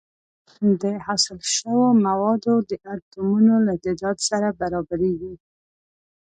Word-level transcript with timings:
د 0.81 0.83
حاصل 1.05 1.39
شوو 1.53 1.85
موادو 2.05 2.53
د 2.69 2.71
اتومونو 2.93 3.55
له 3.67 3.73
تعداد 3.83 4.17
سره 4.29 4.47
برابریږي. 4.59 5.33